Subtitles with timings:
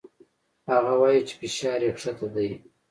[0.71, 2.55] هغه وايي چې فشار يې کښته ديه.